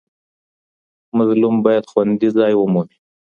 [1.17, 2.97] مظلوم باید خوندي ځای ومومي.